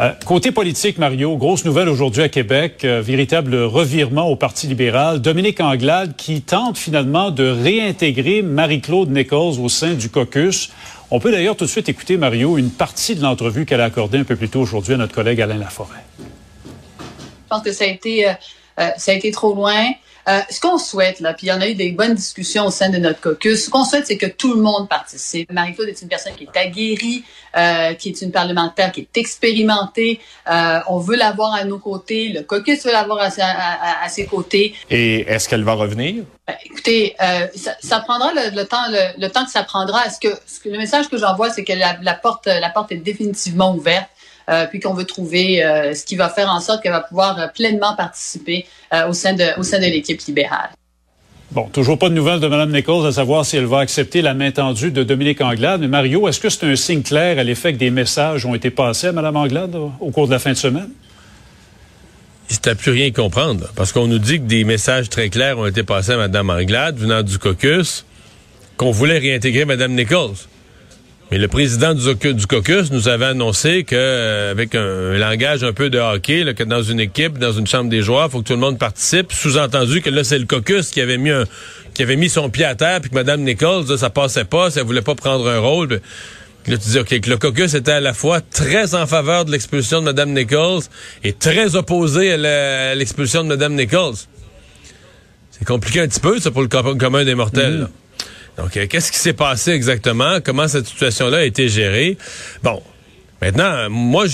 Euh, 0.00 0.10
côté 0.26 0.52
politique, 0.52 0.98
Mario, 0.98 1.36
grosse 1.36 1.64
nouvelle 1.64 1.88
aujourd'hui 1.88 2.22
à 2.22 2.28
Québec, 2.28 2.82
euh, 2.84 3.00
véritable 3.00 3.56
revirement 3.56 4.28
au 4.28 4.36
Parti 4.36 4.66
libéral. 4.66 5.20
Dominique 5.20 5.60
Anglade 5.60 6.14
qui 6.16 6.42
tente 6.42 6.76
finalement 6.78 7.30
de 7.30 7.48
réintégrer 7.48 8.42
Marie-Claude 8.42 9.10
Nichols 9.10 9.58
au 9.58 9.68
sein 9.68 9.94
du 9.94 10.08
caucus. 10.08 10.70
On 11.14 11.20
peut 11.20 11.30
d'ailleurs 11.30 11.58
tout 11.58 11.66
de 11.66 11.70
suite 11.70 11.90
écouter, 11.90 12.16
Mario, 12.16 12.56
une 12.56 12.70
partie 12.70 13.14
de 13.14 13.20
l'entrevue 13.20 13.66
qu'elle 13.66 13.82
a 13.82 13.84
accordée 13.84 14.16
un 14.16 14.24
peu 14.24 14.34
plus 14.34 14.48
tôt 14.48 14.60
aujourd'hui 14.60 14.94
à 14.94 14.96
notre 14.96 15.14
collègue 15.14 15.42
Alain 15.42 15.58
Laforêt. 15.58 16.02
Je 16.18 16.24
pense 17.50 17.60
que 17.60 17.70
ça 17.70 17.84
a 17.84 17.88
été, 17.88 18.30
euh, 18.30 18.32
euh, 18.80 19.30
trop 19.30 19.54
loin. 19.54 19.90
Euh, 20.28 20.40
ce 20.50 20.60
qu'on 20.60 20.78
souhaite, 20.78 21.20
là, 21.20 21.34
puis 21.34 21.48
il 21.48 21.50
y 21.50 21.52
en 21.52 21.60
a 21.60 21.68
eu 21.68 21.74
des 21.74 21.90
bonnes 21.90 22.14
discussions 22.14 22.66
au 22.66 22.70
sein 22.70 22.90
de 22.90 22.98
notre 22.98 23.20
caucus, 23.20 23.64
ce 23.64 23.70
qu'on 23.70 23.84
souhaite, 23.84 24.06
c'est 24.06 24.16
que 24.16 24.26
tout 24.26 24.54
le 24.54 24.62
monde 24.62 24.88
participe. 24.88 25.50
Marie-Claude 25.50 25.88
est 25.88 26.00
une 26.00 26.08
personne 26.08 26.34
qui 26.34 26.44
est 26.44 26.56
aguerrie, 26.56 27.24
euh, 27.56 27.94
qui 27.94 28.10
est 28.10 28.22
une 28.22 28.30
parlementaire 28.30 28.92
qui 28.92 29.00
est 29.00 29.16
expérimentée. 29.16 30.20
Euh, 30.50 30.78
on 30.88 30.98
veut 30.98 31.16
l'avoir 31.16 31.54
à 31.54 31.64
nos 31.64 31.78
côtés. 31.78 32.28
Le 32.28 32.42
caucus 32.42 32.84
veut 32.84 32.92
l'avoir 32.92 33.18
à, 33.20 34.08
ses 34.08 34.26
côtés. 34.26 34.74
Et 34.90 35.20
est-ce 35.22 35.48
qu'elle 35.48 35.64
va 35.64 35.74
revenir? 35.74 36.24
Ben, 36.46 36.54
écoutez, 36.64 37.14
euh, 37.20 37.46
ça, 37.54 37.72
ça, 37.80 38.00
prendra 38.00 38.32
le, 38.32 38.56
le 38.56 38.64
temps, 38.64 38.88
le, 38.88 39.20
le, 39.20 39.28
temps 39.28 39.44
que 39.44 39.50
ça 39.50 39.64
prendra. 39.64 40.06
Est-ce 40.06 40.20
que, 40.20 40.34
ce 40.46 40.60
que 40.60 40.68
le 40.68 40.78
message 40.78 41.08
que 41.08 41.18
j'envoie, 41.18 41.50
c'est 41.50 41.64
que 41.64 41.72
la, 41.72 41.98
la, 42.00 42.14
porte, 42.14 42.46
la 42.46 42.70
porte 42.70 42.92
est 42.92 42.96
définitivement 42.96 43.74
ouverte. 43.74 44.08
Euh, 44.52 44.66
puis 44.66 44.80
qu'on 44.80 44.92
veut 44.92 45.04
trouver 45.04 45.64
euh, 45.64 45.94
ce 45.94 46.04
qui 46.04 46.14
va 46.14 46.28
faire 46.28 46.50
en 46.50 46.60
sorte 46.60 46.82
qu'elle 46.82 46.92
va 46.92 47.00
pouvoir 47.00 47.38
euh, 47.38 47.46
pleinement 47.46 47.94
participer 47.96 48.66
au 49.08 49.14
sein 49.14 49.32
de, 49.32 49.58
au 49.58 49.62
sein 49.62 49.78
de 49.78 49.84
l'équipe 49.84 50.20
libérale. 50.20 50.68
Bon, 51.50 51.64
toujours 51.68 51.98
pas 51.98 52.10
de 52.10 52.14
nouvelles 52.14 52.40
de 52.40 52.46
Mme 52.46 52.70
Nichols 52.72 53.06
à 53.06 53.12
savoir 53.12 53.46
si 53.46 53.56
elle 53.56 53.64
va 53.64 53.78
accepter 53.78 54.20
la 54.20 54.34
main 54.34 54.50
tendue 54.50 54.90
de 54.90 55.02
Dominique 55.02 55.40
Anglade. 55.40 55.80
Mais 55.80 55.88
Mario, 55.88 56.28
est-ce 56.28 56.40
que 56.40 56.50
c'est 56.50 56.66
un 56.66 56.76
signe 56.76 57.02
clair 57.02 57.38
à 57.38 57.44
l'effet 57.44 57.72
que 57.72 57.78
des 57.78 57.90
messages 57.90 58.44
ont 58.44 58.54
été 58.54 58.70
passés 58.70 59.06
à 59.06 59.12
Mme 59.12 59.36
Anglade 59.36 59.74
au 59.74 60.10
cours 60.10 60.26
de 60.26 60.32
la 60.32 60.38
fin 60.38 60.50
de 60.50 60.56
semaine? 60.56 60.90
C'est 62.48 62.66
à 62.66 62.74
plus 62.74 62.90
rien 62.90 63.10
comprendre, 63.12 63.68
parce 63.74 63.92
qu'on 63.92 64.06
nous 64.06 64.18
dit 64.18 64.38
que 64.38 64.44
des 64.44 64.64
messages 64.64 65.08
très 65.08 65.30
clairs 65.30 65.58
ont 65.58 65.66
été 65.66 65.84
passés 65.84 66.12
à 66.12 66.18
Mme 66.18 66.50
Anglade 66.50 66.98
venant 66.98 67.22
du 67.22 67.38
caucus, 67.38 68.04
qu'on 68.76 68.90
voulait 68.90 69.18
réintégrer 69.18 69.64
Mme 69.64 69.94
Nichols. 69.94 70.36
Mais 71.32 71.38
le 71.38 71.48
président 71.48 71.94
du, 71.94 72.46
caucus 72.46 72.92
nous 72.92 73.08
avait 73.08 73.24
annoncé 73.24 73.84
que 73.84 73.96
euh, 73.96 74.50
avec 74.50 74.74
un, 74.74 75.16
langage 75.16 75.64
un 75.64 75.72
peu 75.72 75.88
de 75.88 75.98
hockey, 75.98 76.44
que 76.54 76.62
dans 76.62 76.82
une 76.82 77.00
équipe, 77.00 77.38
dans 77.38 77.52
une 77.52 77.66
chambre 77.66 77.88
des 77.88 78.02
joueurs, 78.02 78.26
il 78.26 78.32
faut 78.32 78.42
que 78.42 78.48
tout 78.48 78.52
le 78.52 78.58
monde 78.58 78.78
participe. 78.78 79.32
Sous-entendu 79.32 80.02
que 80.02 80.10
là, 80.10 80.24
c'est 80.24 80.38
le 80.38 80.44
caucus 80.44 80.90
qui 80.90 81.00
avait 81.00 81.16
mis 81.16 81.30
qui 81.94 82.02
avait 82.02 82.16
mis 82.16 82.28
son 82.28 82.50
pied 82.50 82.66
à 82.66 82.74
terre, 82.74 83.00
puis 83.00 83.08
que 83.08 83.14
Mme 83.14 83.44
Nichols, 83.44 83.96
ça 83.96 84.10
passait 84.10 84.44
pas, 84.44 84.68
ça 84.70 84.82
voulait 84.82 85.00
pas 85.00 85.14
prendre 85.14 85.48
un 85.48 85.58
rôle. 85.58 86.02
là, 86.66 86.76
tu 86.76 86.90
dis, 86.90 86.98
OK, 86.98 87.18
que 87.18 87.30
le 87.30 87.38
caucus 87.38 87.72
était 87.72 87.92
à 87.92 88.00
la 88.00 88.12
fois 88.12 88.42
très 88.42 88.94
en 88.94 89.06
faveur 89.06 89.46
de 89.46 89.52
l'expulsion 89.52 90.00
de 90.00 90.04
Mme 90.04 90.34
Nichols 90.34 90.82
et 91.24 91.32
très 91.32 91.76
opposé 91.76 92.34
à 92.34 92.94
l'expulsion 92.94 93.42
de 93.42 93.48
Mme 93.48 93.76
Nichols. 93.76 94.16
C'est 95.50 95.64
compliqué 95.64 96.00
un 96.00 96.08
petit 96.08 96.20
peu, 96.20 96.38
ça, 96.40 96.50
pour 96.50 96.60
le 96.60 96.68
commun 96.68 97.24
des 97.24 97.34
mortels. 97.34 97.84
Mm-hmm. 97.84 98.01
Donc, 98.56 98.76
euh, 98.76 98.86
qu'est-ce 98.86 99.10
qui 99.10 99.18
s'est 99.18 99.32
passé 99.32 99.70
exactement? 99.72 100.38
Comment 100.44 100.68
cette 100.68 100.86
situation-là 100.86 101.38
a 101.38 101.42
été 101.44 101.68
gérée? 101.68 102.18
Bon, 102.62 102.82
maintenant, 103.40 103.88
moi, 103.88 104.26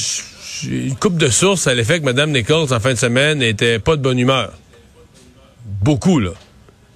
une 0.68 0.96
coupe 0.96 1.16
de 1.16 1.28
sources 1.28 1.66
à 1.66 1.74
l'effet 1.74 2.00
que 2.00 2.04
Mme 2.04 2.32
Nichols, 2.32 2.72
en 2.72 2.80
fin 2.80 2.92
de 2.92 2.98
semaine, 2.98 3.38
n'était 3.38 3.78
pas 3.78 3.96
de 3.96 4.02
bonne 4.02 4.18
humeur. 4.18 4.52
Beaucoup, 5.64 6.18
là. 6.18 6.32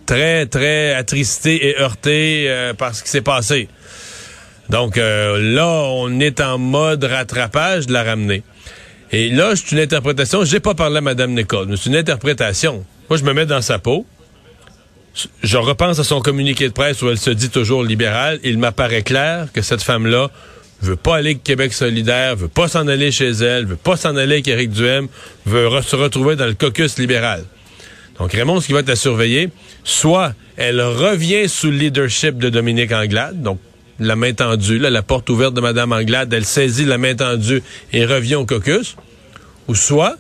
Très, 0.07 0.47
très 0.47 0.95
attristée 0.95 1.69
et 1.69 1.79
heurtée 1.79 2.47
euh, 2.49 2.75
par 2.75 2.95
ce 2.95 3.05
qui 3.05 3.11
s'est 3.11 3.21
passé. 3.23 3.69
Donc, 4.69 4.99
euh, 4.99 5.39
là, 5.55 5.69
on 5.69 6.19
est 6.19 6.41
en 6.41 6.59
mode 6.59 7.05
rattrapage 7.05 7.87
de 7.87 7.93
la 7.93 8.03
ramener. 8.03 8.43
Et 9.13 9.29
là, 9.29 9.55
c'est 9.55 9.73
une 9.73 9.79
interprétation. 9.79 10.45
J'ai 10.45 10.61
pas 10.61 10.75
parlé 10.75 10.99
à 10.99 11.01
Mme 11.03 11.35
Nichols, 11.35 11.67
mais 11.69 11.77
c'est 11.77 11.91
une 11.91 11.97
interprétation. 11.97 12.85
Moi, 13.09 13.19
je 13.19 13.25
me 13.25 13.33
mets 13.33 13.47
dans 13.47 13.61
sa 13.61 13.79
peau 13.79 14.07
je 15.43 15.57
repense 15.57 15.99
à 15.99 16.05
son 16.05 16.21
communiqué 16.21 16.69
de 16.69 16.73
presse 16.73 17.03
où 17.03 17.09
elle 17.09 17.19
se 17.19 17.31
dit 17.31 17.51
toujours 17.51 17.85
libérale. 17.85 18.41
Il 18.45 18.59
m'apparaît 18.59 19.03
clair 19.03 19.49
que 19.53 19.63
cette 19.63 19.83
femme-là 19.83 20.31
veut 20.81 20.97
pas 20.97 21.17
aller 21.17 21.31
avec 21.31 21.45
Québec 21.45 21.73
solidaire, 21.73 22.35
veut 22.35 22.49
pas 22.49 22.69
s'en 22.69 22.89
aller 22.89 23.13
chez 23.13 23.31
elle, 23.31 23.67
veut 23.67 23.77
pas 23.77 23.97
s'en 23.97 24.17
aller 24.17 24.35
avec 24.35 24.49
Éric 24.49 24.71
Duhem, 24.71 25.09
veut 25.47 25.69
se 25.83 25.97
retrouver 25.97 26.35
dans 26.37 26.47
le 26.47 26.55
caucus 26.55 26.99
libéral. 26.99 27.45
Donc 28.19 28.33
Raymond, 28.33 28.61
ce 28.61 28.67
qui 28.67 28.73
va 28.73 28.81
être 28.81 28.91
à 28.91 28.97
surveiller, 28.97 29.51
soit 29.85 30.35
elle 30.57 30.81
revient 30.81 31.49
sous 31.49 31.71
le 31.71 31.77
leadership 31.77 32.39
de 32.39 32.49
Dominique 32.49 32.93
Anglade, 32.93 33.43
donc 33.43 33.59
la 34.01 34.17
main 34.17 34.33
tendue, 34.33 34.79
la 34.79 35.03
porte 35.03 35.31
ouverte 35.31 35.55
de 35.55 35.61
Mme 35.61 35.93
Anglade, 35.93 36.33
elle 36.33 36.45
saisit 36.45 36.85
la 36.85 36.99
main 36.99 37.15
tendue 37.15 37.63
et 37.93 38.05
revient 38.05 38.35
au 38.35 38.47
caucus, 38.47 38.97
ou 39.69 39.75
soit 39.75 40.17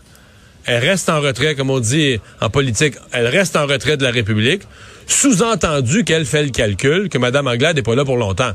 elle 0.66 0.82
reste 0.82 1.08
en 1.08 1.20
retrait, 1.20 1.54
comme 1.54 1.70
on 1.70 1.80
dit 1.80 2.20
en 2.40 2.50
politique, 2.50 2.94
elle 3.12 3.26
reste 3.26 3.56
en 3.56 3.66
retrait 3.66 3.96
de 3.96 4.04
la 4.04 4.10
République, 4.10 4.62
sous-entendu 5.06 6.04
qu'elle 6.04 6.24
fait 6.24 6.42
le 6.44 6.50
calcul 6.50 7.08
que 7.08 7.18
Mme 7.18 7.46
Anglade 7.46 7.76
n'est 7.76 7.82
pas 7.82 7.94
là 7.94 8.04
pour 8.04 8.16
longtemps 8.16 8.52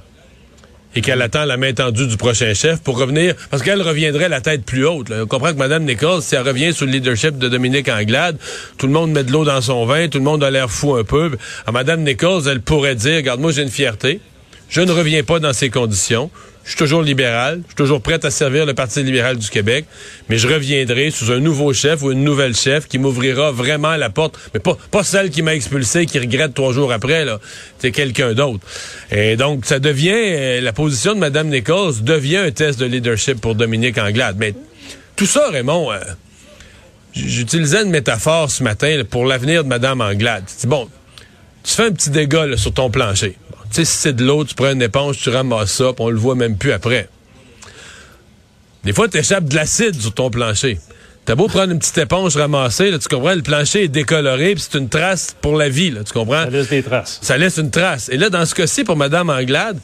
et 0.96 1.02
qu'elle 1.02 1.22
attend 1.22 1.46
la 1.46 1.58
main 1.58 1.74
tendue 1.74 2.08
du 2.08 2.18
prochain 2.18 2.54
chef 2.54 2.80
pour 2.80 2.98
revenir, 2.98 3.36
parce 3.52 3.62
qu'elle 3.62 3.82
reviendrait 3.82 4.30
la 4.30 4.42
tête 4.42 4.66
plus 4.66 4.86
haute. 4.86 5.12
On 5.12 5.28
comprend 5.28 5.54
que 5.54 5.58
Mme 5.58 5.84
Nichols, 5.84 6.24
si 6.24 6.36
elle 6.36 6.42
revient 6.42 6.74
sous 6.74 6.86
le 6.86 6.92
leadership 6.92 7.38
de 7.38 7.50
Dominique 7.50 7.88
Anglade, 7.90 8.38
tout 8.78 8.88
le 8.88 8.94
monde 8.94 9.12
met 9.12 9.24
de 9.24 9.32
l'eau 9.32 9.46
dans 9.46 9.62
son 9.62 9.86
vin, 9.86 10.08
tout 10.08 10.18
le 10.18 10.24
monde 10.24 10.44
a 10.44 10.50
l'air 10.50 10.72
fou 10.72 10.96
un 10.96 11.04
peu. 11.04 11.38
À 11.68 11.72
Mme 11.72 12.04
Nichols, 12.04 12.48
elle 12.48 12.62
pourrait 12.62 12.96
dire, 12.96 13.18
regarde, 13.18 13.40
moi 13.40 13.52
j'ai 13.52 13.62
une 13.62 13.70
fierté, 13.70 14.22
je 14.70 14.82
ne 14.82 14.92
reviens 14.92 15.24
pas 15.24 15.40
dans 15.40 15.54
ces 15.54 15.70
conditions, 15.70 16.32
je 16.68 16.72
suis 16.72 16.80
toujours 16.80 17.02
libéral. 17.02 17.62
Je 17.64 17.68
suis 17.68 17.76
toujours 17.76 18.02
prêt 18.02 18.20
à 18.26 18.30
servir 18.30 18.66
le 18.66 18.74
Parti 18.74 19.02
libéral 19.02 19.38
du 19.38 19.50
Québec. 19.50 19.86
Mais 20.28 20.38
je 20.38 20.50
reviendrai 20.50 21.12
sous 21.12 21.32
un 21.32 21.40
nouveau 21.40 21.72
chef 21.72 22.02
ou 22.04 22.12
une 22.12 22.26
nouvelle 22.26 22.54
chef 22.54 22.90
qui 22.90 22.98
m'ouvrira 22.98 23.54
vraiment 23.54 23.96
la 23.96 24.10
porte. 24.10 24.38
Mais 24.54 24.60
pas, 24.60 24.78
pas 24.92 25.02
celle 25.06 25.30
qui 25.30 25.42
m'a 25.42 25.56
expulsé, 25.56 26.06
qui 26.06 26.20
regrette 26.20 26.54
trois 26.54 26.74
jours 26.74 26.92
après, 26.92 27.24
là. 27.24 27.40
C'est 27.80 27.92
quelqu'un 27.92 28.34
d'autre. 28.34 28.66
Et 29.12 29.38
donc, 29.38 29.66
ça 29.66 29.80
devient, 29.80 30.12
euh, 30.14 30.60
la 30.60 30.74
position 30.74 31.14
de 31.16 31.20
Mme 31.20 31.48
Nichols 31.48 32.04
devient 32.04 32.38
un 32.38 32.52
test 32.52 32.78
de 32.82 32.86
leadership 32.86 33.40
pour 33.40 33.56
Dominique 33.56 33.98
Anglade. 33.98 34.36
Mais 34.38 34.54
tout 35.16 35.26
ça, 35.26 35.50
Raymond, 35.50 35.94
euh, 35.94 36.00
j'utilisais 37.14 37.84
une 37.84 37.92
métaphore 37.92 38.52
ce 38.52 38.62
matin 38.62 39.04
pour 39.10 39.24
l'avenir 39.24 39.64
de 39.64 39.70
Mme 39.70 40.02
Anglade. 40.02 40.44
Bon, 40.66 40.90
tu 41.64 41.74
fais 41.74 41.86
un 41.86 41.92
petit 41.94 42.10
dégât 42.10 42.58
sur 42.58 42.74
ton 42.74 42.90
plancher. 42.90 43.38
Tu 43.70 43.76
sais, 43.76 43.86
si 43.86 43.98
c'est 43.98 44.14
de 44.14 44.26
l'eau, 44.26 44.44
tu 44.44 44.56
prends 44.56 44.72
une 44.72 44.82
éponge, 44.82 45.18
tu 45.18 45.30
ramasses 45.30 45.72
ça, 45.72 45.94
puis 45.94 46.06
on 46.06 46.10
le 46.10 46.18
voit 46.18 46.36
même 46.36 46.58
plus 46.58 46.72
après. 46.72 47.10
Des 48.84 48.94
fois, 48.94 49.08
tu 49.08 49.18
échappes 49.18 49.46
de 49.46 49.56
l'acide 49.56 50.00
sur 50.00 50.14
ton 50.14 50.30
plancher. 50.30 50.80
T'as 51.26 51.36
beau 51.36 51.50
prendre 51.50 51.74
une 51.74 51.80
petite 51.80 51.98
éponge 51.98 52.38
ramassée, 52.38 52.90
là, 52.90 53.00
tu 53.00 53.10
comprends, 53.10 53.36
le 53.36 53.42
plancher 53.42 53.84
est 53.84 53.88
décoloré, 53.90 54.56
puis 54.56 54.64
c'est 54.66 54.78
une 54.78 54.88
trace 54.88 55.36
pour 55.42 55.58
la 55.58 55.68
vie, 55.68 55.92
là, 55.92 56.06
tu 56.06 56.14
comprends? 56.14 56.46
Ça 56.46 56.50
laisse 56.50 56.70
des 56.70 56.84
traces. 56.84 57.20
Ça 57.22 57.38
laisse 57.38 57.58
une 57.58 57.70
trace. 57.70 58.08
Et 58.08 58.16
là, 58.16 58.30
dans 58.30 58.46
ce 58.46 58.56
cas-ci, 58.56 58.86
pour 58.86 58.96
Mme 58.96 59.30
Anglade, 59.30 59.78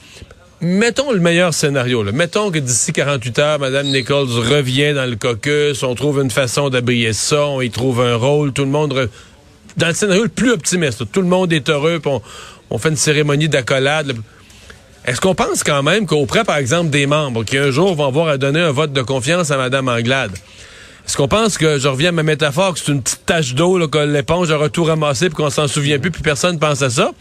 mettons 0.61 1.11
le 1.11 1.19
meilleur 1.19 1.53
scénario. 1.53 2.01
Là. 2.01 2.13
Mettons 2.13 2.49
que 2.49 2.59
d'ici 2.59 2.93
48 2.93 3.39
heures, 3.39 3.59
Mme 3.59 3.87
Nichols 3.87 4.29
revient 4.29 4.93
dans 4.93 5.05
le 5.05 5.17
caucus, 5.17 5.83
on 5.83 5.93
trouve 5.95 6.21
une 6.21 6.31
façon 6.31 6.69
d'habiller 6.69 7.11
ça, 7.11 7.45
on 7.47 7.59
y 7.59 7.69
trouve 7.69 7.99
un 7.99 8.15
rôle, 8.15 8.53
tout 8.53 8.63
le 8.63 8.71
monde... 8.71 9.09
Dans 9.75 9.87
le 9.87 9.93
scénario 9.95 10.23
le 10.23 10.29
plus 10.29 10.51
optimiste, 10.51 11.11
tout 11.11 11.21
le 11.21 11.27
monde 11.27 11.51
est 11.51 11.67
heureux, 11.67 11.99
on, 12.05 12.21
on 12.69 12.77
fait 12.77 12.89
une 12.89 12.97
cérémonie 12.97 13.49
d'accolade. 13.49 14.15
est-ce 15.05 15.21
qu'on 15.21 15.35
pense 15.35 15.63
quand 15.63 15.83
même 15.83 16.05
qu'auprès, 16.05 16.43
par 16.43 16.57
exemple, 16.57 16.89
des 16.89 17.05
membres 17.05 17.43
qui 17.43 17.57
un 17.57 17.71
jour 17.71 17.95
vont 17.95 18.07
avoir 18.07 18.27
à 18.27 18.37
donner 18.37 18.59
un 18.59 18.71
vote 18.71 18.93
de 18.93 19.01
confiance 19.01 19.51
à 19.51 19.57
Mme 19.57 19.87
Anglade, 19.87 20.31
est-ce 21.05 21.17
qu'on 21.17 21.27
pense 21.27 21.57
que, 21.57 21.79
je 21.79 21.87
reviens 21.87 22.09
à 22.09 22.11
ma 22.13 22.23
métaphore, 22.23 22.73
que 22.73 22.79
c'est 22.79 22.91
une 22.91 23.01
petite 23.01 23.25
tache 23.25 23.53
d'eau, 23.53 23.87
que 23.89 23.97
l'éponge 23.97 24.49
aura 24.51 24.69
tout 24.69 24.85
ramassé 24.85 25.27
puis 25.27 25.35
qu'on 25.35 25.49
s'en 25.49 25.67
souvient 25.67 25.99
plus 25.99 26.11
puis 26.11 26.21
personne 26.21 26.59
pense 26.59 26.81
à 26.81 26.89
ça? 26.89 27.11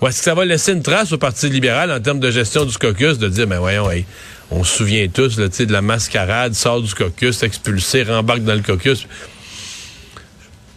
Ou 0.00 0.06
est-ce 0.06 0.18
que 0.18 0.24
ça 0.24 0.34
va 0.34 0.44
laisser 0.44 0.72
une 0.72 0.82
trace 0.82 1.12
au 1.12 1.18
Parti 1.18 1.48
libéral 1.48 1.90
en 1.90 2.00
termes 2.00 2.20
de 2.20 2.30
gestion 2.30 2.64
du 2.64 2.76
caucus 2.76 3.18
de 3.18 3.28
dire, 3.28 3.46
ben 3.46 3.58
voyons, 3.58 3.88
on 4.50 4.64
se 4.64 4.76
souvient 4.76 5.08
tous 5.08 5.38
là, 5.38 5.48
de 5.48 5.72
la 5.72 5.80
mascarade, 5.80 6.54
sort 6.54 6.82
du 6.82 6.94
caucus, 6.94 7.42
expulsé, 7.42 8.02
rembarque 8.02 8.42
dans 8.42 8.54
le 8.54 8.60
caucus. 8.62 9.06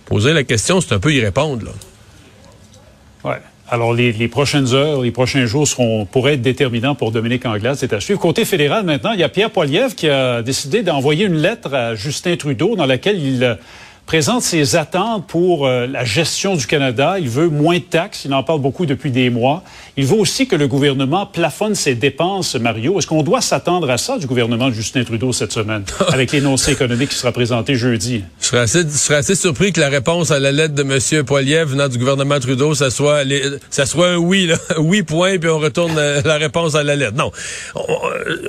Poser 0.06 0.34
la 0.34 0.44
question, 0.44 0.80
c'est 0.80 0.94
un 0.94 1.00
peu 1.00 1.14
y 1.14 1.20
répondre. 1.20 1.66
Là. 1.66 3.32
Ouais. 3.32 3.42
Alors, 3.68 3.96
les, 3.96 4.28
prochaines 4.28 4.76
heures, 4.76 5.02
les 5.02 5.10
prochains 5.10 5.48
jours 5.48 5.68
seront, 5.68 6.06
pourraient 6.06 6.36
être 6.36 6.42
déterminants 6.42 6.94
pour 6.94 7.12
Dominique 7.12 7.48
Anglade. 7.48 7.76
C'est 7.78 7.94
à 7.94 8.00
suivre. 8.00 8.20
Côté 8.20 8.46
fédéral, 8.46 8.86
maintenant, 8.86 9.12
il 9.14 9.20
y 9.20 9.24
a 9.24 9.30
Pierre 9.30 9.50
Poilievre 9.50 9.96
qui 9.96 10.08
a 10.08 10.44
décidé 10.44 10.84
d'envoyer 10.84 11.26
une 11.26 11.38
lettre 11.38 11.74
à 11.74 11.96
Justin 11.96 12.36
Trudeau 12.36 12.76
dans 12.76 12.86
laquelle 12.86 13.20
il 13.20 13.58
présente 14.06 14.44
ses 14.44 14.76
attentes 14.76 15.26
pour 15.28 15.66
euh, 15.66 15.88
la 15.88 16.06
gestion 16.06 16.56
du 16.56 16.68
Canada. 16.68 17.18
Il 17.20 17.30
veut 17.30 17.50
moins 17.50 17.78
de 17.78 17.84
taxes. 17.84 18.26
Il 18.26 18.34
en 18.34 18.44
parle 18.44 18.62
beaucoup 18.62 18.86
depuis 18.86 19.12
des 19.12 19.30
mois. 19.30 19.64
Il 19.98 20.06
veut 20.06 20.18
aussi 20.18 20.48
que 20.48 20.56
le 20.56 20.68
gouvernement 20.68 21.26
plafonne 21.26 21.74
ses 21.74 21.96
dépenses, 21.96 22.56
Mario. 22.56 23.00
Est-ce 23.00 23.08
qu'on 23.08 23.24
doit 23.24 23.42
s'attendre 23.42 23.90
à 23.90 23.98
ça 23.98 24.18
du 24.18 24.28
gouvernement 24.28 24.70
de 24.70 24.74
Justin 24.74 25.04
Trudeau 25.04 25.32
cette 25.32 25.54
semaine, 25.54 25.84
avec 26.10 26.32
l'énoncé 26.34 26.74
économique 26.74 27.10
qui 27.10 27.16
sera 27.16 27.32
présenté 27.32 27.76
jeudi? 27.76 28.24
Je 28.42 28.48
serais 28.48 28.60
assez, 28.60 28.82
je 28.82 28.90
serais 28.90 29.16
assez 29.16 29.36
surpris 29.36 29.72
que 29.72 29.80
la 29.80 29.90
réponse 29.90 30.32
à 30.32 30.40
la 30.40 30.52
lettre 30.52 30.76
de 30.76 30.84
M. 30.84 31.26
Poiliev 31.26 31.70
venant 31.70 31.88
du 31.88 31.98
gouvernement 31.98 32.40
Trudeau, 32.40 32.76
ça 32.76 32.90
soit, 32.90 33.24
les, 33.24 33.42
ça 33.70 33.86
soit 33.86 34.10
un 34.10 34.18
oui, 34.18 34.48
là. 34.48 34.58
oui 34.80 35.04
point, 35.04 35.38
puis 35.38 35.50
on 35.50 35.60
retourne 35.60 35.98
euh, 35.98 36.22
la 36.26 36.36
réponse 36.36 36.76
à 36.76 36.84
la 36.84 36.96
lettre. 36.96 37.16
Non. 37.16 37.32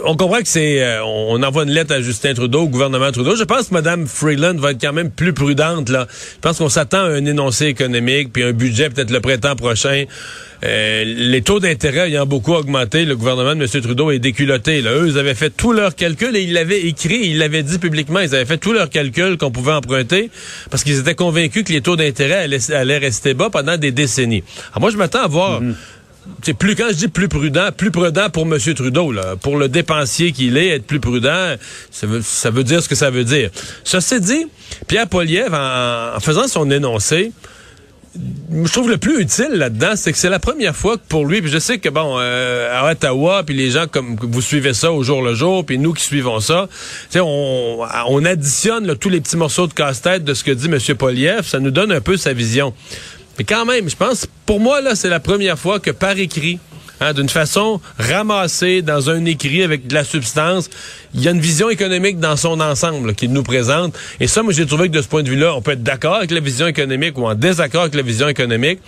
On, 0.05 0.17
comprend 0.17 0.39
que 0.39 0.49
c'est, 0.49 0.83
euh, 0.83 1.05
on 1.05 1.43
envoie 1.43 1.63
une 1.63 1.71
lettre 1.71 1.95
à 1.95 2.01
Justin 2.01 2.35
Trudeau, 2.35 2.63
au 2.63 2.69
gouvernement 2.69 3.13
Trudeau. 3.13 3.37
Je 3.37 3.45
pense 3.45 3.69
que 3.69 3.75
Mme 3.75 4.07
Freeland 4.07 4.57
va 4.57 4.73
être 4.73 4.81
quand 4.81 4.93
même 4.93 5.11
plus 5.11 5.33
prudente, 5.33 5.46
là. 5.55 6.07
Je 6.11 6.41
pense 6.41 6.59
qu'on 6.59 6.69
s'attend 6.69 7.05
à 7.05 7.09
un 7.09 7.25
énoncé 7.25 7.67
économique, 7.67 8.33
puis 8.33 8.43
un 8.43 8.53
budget 8.53 8.91
peut-être 8.91 9.11
le 9.11 9.21
printemps 9.21 9.57
prochain. 9.57 10.05
Euh, 10.65 11.05
les 11.05 11.43
taux 11.43 11.61
d'intérêt 11.61 12.09
ayant 12.09 12.27
beaucoup 12.27 12.55
augmenté, 12.55 13.05
le 13.05 13.15
gouvernement 13.15 13.55
de 13.55 13.63
M. 13.63 13.83
Trudeau 13.83 14.11
est 14.11 14.19
déculotté. 14.19 14.81
Là. 14.81 14.93
Eux, 14.93 15.09
ils 15.09 15.19
avaient 15.19 15.35
fait 15.35 15.51
tous 15.51 15.73
leurs 15.73 15.95
calculs 15.95 16.35
et 16.35 16.43
ils 16.43 16.53
l'avaient 16.53 16.83
écrit, 16.83 17.21
ils 17.25 17.39
l'avaient 17.39 17.63
dit 17.63 17.79
publiquement, 17.79 18.21
ils 18.21 18.35
avaient 18.35 18.47
fait 18.47 18.59
tous 18.59 18.73
leurs 18.73 18.89
calculs 18.89 19.37
qu'on 19.37 19.51
pouvait 19.51 19.73
emprunter 19.73 20.31
parce 20.71 20.83
qu'ils 20.83 20.99
étaient 20.99 21.15
convaincus 21.15 21.65
que 21.65 21.73
les 21.73 21.83
taux 21.83 21.97
d'intérêt 21.97 22.49
allaient, 22.73 22.99
rester 22.99 23.35
bas 23.35 23.51
pendant 23.51 23.77
des 23.77 23.93
décennies. 23.93 24.43
Alors 24.71 24.81
moi, 24.81 24.91
je 24.91 24.97
m'attends 24.97 25.23
à 25.23 25.29
voir... 25.29 25.61
C'est 26.43 26.55
plus 26.55 26.75
quand 26.75 26.89
je 26.89 26.95
dis 26.95 27.09
plus 27.09 27.29
prudent, 27.29 27.69
plus 27.77 27.93
prudent 27.93 28.31
pour 28.31 28.53
M. 28.53 28.59
Trudeau, 28.75 29.13
là, 29.13 29.37
pour 29.37 29.57
le 29.57 29.69
dépensier 29.69 30.33
qu'il 30.33 30.57
est, 30.57 30.71
être 30.71 30.85
plus 30.85 30.99
prudent, 30.99 31.55
ça 31.93 32.09
veut, 32.09 32.21
ça 32.21 32.51
veut 32.51 32.65
dire 32.65 32.83
ce 32.83 32.89
que 32.89 32.97
ça 32.97 33.11
veut 33.11 33.23
dire. 33.23 33.51
Ceci 33.85 34.21
dit, 34.21 34.47
Pierre 34.87 35.09
Poliev, 35.09 35.53
en, 35.53 36.19
faisant 36.21 36.49
son 36.49 36.71
énoncé, 36.71 37.33
je 38.51 38.73
trouve 38.73 38.89
le 38.89 38.97
plus 38.97 39.21
utile 39.21 39.51
là-dedans, 39.53 39.93
c'est 39.95 40.13
que 40.13 40.19
c'est 40.19 40.31
la 40.31 40.39
première 40.39 40.75
fois 40.75 40.97
que 40.97 41.03
pour 41.07 41.27
lui, 41.27 41.43
puis 41.43 41.51
je 41.51 41.59
sais 41.59 41.79
que 41.79 41.89
bon, 41.89 42.17
euh, 42.19 42.71
à 42.73 42.91
Ottawa, 42.91 43.43
puis 43.45 43.55
les 43.55 43.71
gens 43.71 43.87
comme 43.87 44.17
vous 44.19 44.41
suivez 44.41 44.73
ça 44.73 44.93
au 44.93 45.03
jour 45.03 45.23
le 45.23 45.35
jour, 45.35 45.67
puis 45.67 45.79
nous 45.79 45.93
qui 45.93 46.03
suivons 46.03 46.41
ça, 46.41 46.69
on, 47.15 47.87
on 48.09 48.25
additionne 48.25 48.97
tous 48.97 49.11
les 49.11 49.21
petits 49.21 49.37
morceaux 49.37 49.67
de 49.67 49.75
casse-tête 49.75 50.25
de 50.25 50.35
ce 50.35 50.45
que 50.45 50.51
dit 50.51 50.67
M. 50.67 50.79
Poliev, 50.97 51.43
ça 51.43 51.59
nous 51.59 51.71
donne 51.71 51.93
un 51.93 52.01
peu 52.01 52.17
sa 52.17 52.33
vision. 52.33 52.73
Mais 53.39 53.45
quand 53.45 53.67
même, 53.67 53.89
je 53.91 53.97
pense, 53.97 54.27
pour 54.47 54.61
moi 54.61 54.81
là, 54.81 54.95
c'est 54.95 55.11
la 55.11 55.21
première 55.21 55.59
fois 55.59 55.79
que 55.79 55.91
par 55.91 56.19
écrit, 56.19 56.59
Hein, 56.99 57.13
d'une 57.13 57.29
façon 57.29 57.79
ramassée 57.99 58.81
dans 58.81 59.11
un 59.11 59.27
écrit 59.27 59.63
avec 59.63 59.87
de 59.87 59.93
la 59.93 60.03
substance. 60.03 60.71
Il 61.13 61.23
y 61.23 61.29
a 61.29 61.31
une 61.31 61.41
vision 61.41 61.69
économique 61.69 62.19
dans 62.19 62.37
son 62.37 62.59
ensemble 62.59 63.15
qu'il 63.15 63.33
nous 63.33 63.43
présente. 63.43 63.95
Et 64.19 64.27
ça, 64.27 64.43
moi, 64.43 64.55
j'ai 64.55 64.65
trouvé 64.65 64.89
que 64.89 64.95
de 64.95 65.03
ce 65.03 65.09
point 65.09 65.23
de 65.23 65.29
vue-là, 65.29 65.55
on 65.55 65.61
peut 65.61 65.73
être 65.73 65.83
d'accord 65.83 66.15
avec 66.15 66.31
la 66.31 66.41
vision 66.41 66.67
économique 66.67 67.19
ou 67.19 67.27
en 67.27 67.35
désaccord 67.35 67.83
avec 67.83 67.95
la 67.95 68.03
vision 68.03 68.29
économique 68.29 68.79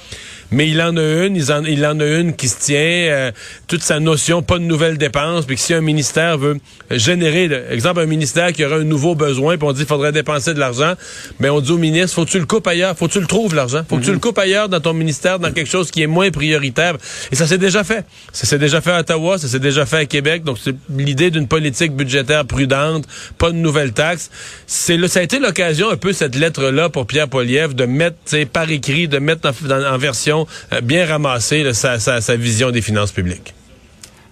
mais 0.51 0.69
il 0.69 0.81
en 0.81 0.97
a 0.97 1.03
une, 1.03 1.37
il 1.37 1.53
en, 1.53 1.65
il 1.65 1.85
en 1.85 2.01
a 2.01 2.07
une 2.07 2.35
qui 2.35 2.49
se 2.49 2.59
tient, 2.59 2.79
euh, 2.79 3.33
toute 3.67 3.83
sa 3.83 4.01
notion, 4.01 4.43
pas 4.43 4.59
de 4.59 4.65
nouvelles 4.65 4.97
dépenses, 4.97 5.45
puis 5.45 5.57
que 5.57 5.63
si 5.63 5.75
un 5.75 5.81
ministère 5.81 6.39
veut 6.39 6.59
générer, 6.91 7.51
exemple, 7.71 8.01
un 8.01 8.07
ministère 8.07 8.53
qui 8.53 8.65
aurait 8.65 8.81
un 8.81 8.85
nouveau 8.85 9.15
besoin, 9.15 9.59
puis 9.59 9.67
on 9.69 9.73
dit 9.73 9.81
qu'il 9.81 9.89
faudrait 9.89 10.13
dépenser 10.13 10.55
de 10.55 10.59
l'argent, 10.59 10.95
mais 11.39 11.49
ben, 11.49 11.55
on 11.55 11.61
dit 11.61 11.73
au 11.73 11.79
ministre, 11.79 12.15
faut 12.15 12.25
que 12.25 12.31
tu 12.31 12.39
le 12.39 12.47
coupes 12.47 12.67
ailleurs, 12.67 12.97
faut 12.97 13.09
que 13.09 13.13
tu 13.13 13.21
le 13.21 13.27
trouves 13.27 13.55
l'argent, 13.55 13.83
faut 13.89 13.99
que 13.99 14.05
tu 14.05 14.13
le 14.13 14.19
coupes 14.19 14.39
ailleurs 14.39 14.69
dans 14.69 14.81
ton 14.81 14.95
ministère, 14.95 15.39
dans 15.39 15.53
quelque 15.53 15.71
chose 15.71 15.91
qui 15.91 16.03
est 16.03 16.07
moins 16.07 16.31
prioritaire. 16.31 16.97
Et 17.31 17.37
ça 17.37 17.47
s'est 17.47 17.59
déjà 17.59 17.85
fait. 17.85 18.05
Ça 18.33 18.47
s'est 18.47 18.59
déjà 18.59 18.81
fait 18.81 18.93
à 18.93 19.01
Ottawa, 19.01 19.39
ça 19.39 19.49
s'est 19.49 19.59
déjà 19.59 19.85
fait 19.85 19.99
à 19.99 20.07
Québec, 20.07 20.45
donc 20.45 20.59
c'est 20.63 20.75
l'idée 20.91 21.31
d'une 21.31 21.47
politique 21.47 21.93
budgétaire 21.93 22.47
prudente, 22.47 23.05
pas 23.37 23.51
de 23.51 23.57
nouvelles 23.57 23.93
taxes. 23.93 24.31
C'est 24.67 24.99
ça 25.09 25.21
a 25.21 25.23
été 25.23 25.39
l'occasion 25.39 25.91
un 25.91 25.97
peu 25.97 26.13
cette 26.13 26.35
lettre-là 26.35 26.89
pour 26.89 27.07
Pierre 27.07 27.29
Poliev 27.29 27.75
de 27.75 27.85
mettre, 27.85 28.17
par 28.53 28.71
écrit, 28.71 29.09
de 29.09 29.19
mettre 29.19 29.51
en 29.71 29.99
version 29.99 30.38
euh, 30.73 30.81
bien 30.81 31.07
ramasser 31.07 31.73
sa, 31.73 32.37
vision 32.37 32.71
des 32.71 32.83
finances 32.83 33.13
publiques. 33.13 33.55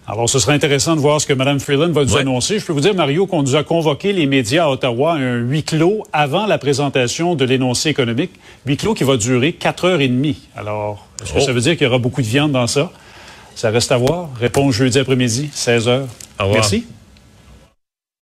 Alors, 0.08 0.30
ce 0.30 0.38
serait 0.38 0.54
intéressant 0.54 0.94
de 0.94 1.00
voir 1.00 1.20
ce 1.20 1.26
que 1.26 1.32
Mme 1.32 1.58
Freeland 1.58 1.90
va 1.90 2.04
nous 2.04 2.16
annoncer. 2.16 2.60
Je 2.60 2.64
peux 2.64 2.72
vous 2.72 2.80
dire, 2.80 2.94
Mario, 2.94 3.26
qu'on 3.26 3.42
nous 3.42 3.56
a 3.56 3.64
convoqué 3.64 4.12
les 4.12 4.26
médias 4.26 4.66
à 4.66 4.70
Ottawa 4.70 5.14
à 5.14 5.16
un 5.16 5.34
huis 5.38 5.64
clos 5.64 6.04
avant 6.12 6.46
la 6.46 6.58
présentation 6.58 7.34
de 7.34 7.44
l'énoncé 7.44 7.88
économique. 7.88 8.30
Huis 8.66 8.76
clos 8.76 8.94
qui 8.94 9.02
va 9.02 9.16
durer 9.16 9.52
quatre 9.52 9.84
heures 9.84 10.00
et 10.00 10.08
demie. 10.08 10.48
Alors, 10.56 11.06
est-ce 11.20 11.32
que 11.32 11.38
oh. 11.38 11.40
ça 11.40 11.52
veut 11.52 11.60
dire 11.60 11.72
qu'il 11.72 11.84
y 11.84 11.88
aura 11.88 11.98
beaucoup 11.98 12.22
de 12.22 12.26
viande 12.26 12.52
dans 12.52 12.68
ça? 12.68 12.92
Ça 13.56 13.70
reste 13.70 13.90
à 13.90 13.96
voir. 13.96 14.28
Réponse 14.38 14.74
jeudi 14.74 14.98
après-midi, 14.98 15.48
16 15.52 15.88
heures. 15.88 16.06
Merci. 16.52 16.86